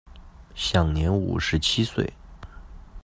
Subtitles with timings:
[0.55, 2.11] 享年五十七岁。